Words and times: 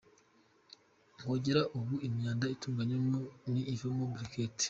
Kugera 1.15 1.61
ubu 1.77 1.95
imyanda 2.07 2.45
itunganywa 2.55 3.19
ni 3.51 3.61
ivamo 3.73 4.03
briquette. 4.13 4.59